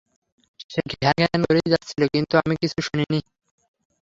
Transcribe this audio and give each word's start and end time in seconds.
সে 0.69 0.81
ঘ্যানঘ্যান 0.93 1.41
করেই 1.47 1.71
যাচ্ছিল 1.73 2.01
কিন্তু 2.13 2.33
আমি 2.41 2.55
কিছু 2.61 2.79
শুনিনি। 2.87 3.19